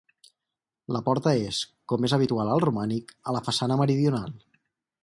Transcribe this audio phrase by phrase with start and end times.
[0.95, 1.59] La porta és,
[1.93, 4.39] com és habitual al romànic, a la façana meridional.